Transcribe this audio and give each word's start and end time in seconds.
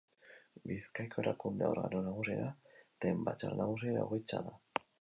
Bizkaiko 0.69 1.21
erakunde 1.23 1.67
organo 1.73 2.01
nagusiena 2.07 2.47
den 3.05 3.21
Batzar 3.29 3.57
Nagusien 3.63 4.01
egoitza 4.07 4.45
da. 4.49 4.59